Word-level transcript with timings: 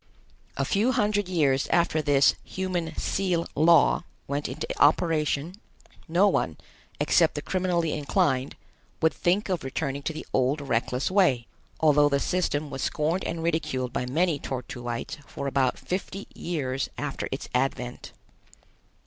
A 0.57 0.65
few 0.65 0.93
hundred 0.93 1.27
years 1.29 1.67
after 1.69 2.01
this 2.01 2.33
"Human 2.43 2.95
Seal 2.95 3.45
Law" 3.53 4.03
went 4.27 4.49
into 4.49 4.65
operation, 4.81 5.53
no 6.07 6.27
one, 6.27 6.57
except 6.99 7.35
the 7.35 7.41
criminally 7.43 7.93
inclined, 7.93 8.55
would 8.99 9.13
think 9.13 9.47
of 9.47 9.63
returning 9.63 10.01
to 10.01 10.11
the 10.13 10.25
old 10.33 10.59
reckless 10.59 11.11
way, 11.11 11.45
although 11.79 12.09
the 12.09 12.19
system 12.19 12.71
was 12.71 12.81
scorned 12.81 13.23
and 13.25 13.43
ridiculed 13.43 13.93
by 13.93 14.07
many 14.07 14.39
Tor 14.39 14.63
tuites 14.63 15.17
for 15.27 15.45
about 15.45 15.77
fifty 15.77 16.25
years 16.33 16.89
after 16.97 17.29
its 17.31 17.47
advent. 17.53 18.11